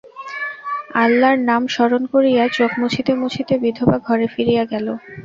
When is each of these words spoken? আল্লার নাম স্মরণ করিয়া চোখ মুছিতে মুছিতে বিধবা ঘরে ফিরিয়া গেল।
আল্লার 0.95 1.35
নাম 1.49 1.61
স্মরণ 1.73 2.03
করিয়া 2.13 2.43
চোখ 2.57 2.71
মুছিতে 2.81 3.11
মুছিতে 3.21 3.53
বিধবা 3.63 3.97
ঘরে 4.07 4.25
ফিরিয়া 4.33 4.63
গেল। 4.71 4.87